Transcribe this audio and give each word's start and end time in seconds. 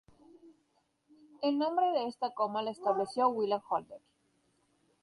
El 1.43 1.59
nombre 1.59 1.91
de 1.91 2.07
esta 2.07 2.31
coma 2.33 2.63
lo 2.63 2.71
estableció 2.71 3.29
William 3.29 3.61
Holder. 3.69 4.01